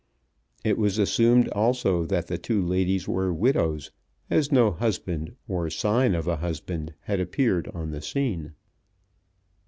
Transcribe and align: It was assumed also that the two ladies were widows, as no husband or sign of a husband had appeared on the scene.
It 0.63 0.79
was 0.79 0.97
assumed 0.97 1.47
also 1.49 2.07
that 2.07 2.25
the 2.25 2.39
two 2.39 2.59
ladies 2.59 3.07
were 3.07 3.31
widows, 3.31 3.91
as 4.31 4.51
no 4.51 4.71
husband 4.71 5.35
or 5.47 5.69
sign 5.69 6.15
of 6.15 6.27
a 6.27 6.37
husband 6.37 6.95
had 7.01 7.19
appeared 7.19 7.67
on 7.75 7.91
the 7.91 8.01
scene. 8.01 8.53